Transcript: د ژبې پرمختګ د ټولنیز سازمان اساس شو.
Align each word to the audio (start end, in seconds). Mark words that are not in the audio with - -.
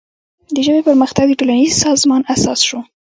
د 0.53 0.55
ژبې 0.65 0.81
پرمختګ 0.87 1.25
د 1.27 1.33
ټولنیز 1.39 1.73
سازمان 1.85 2.21
اساس 2.33 2.59
شو. 2.67 2.79